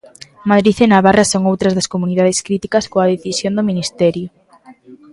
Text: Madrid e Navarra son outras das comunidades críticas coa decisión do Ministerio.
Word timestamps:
Madrid 0.49 0.77
e 0.85 0.87
Navarra 0.87 1.25
son 1.31 1.43
outras 1.51 1.75
das 1.77 1.89
comunidades 1.93 2.37
críticas 2.47 2.85
coa 2.91 3.09
decisión 3.13 3.53
do 3.55 3.67
Ministerio. 3.71 4.27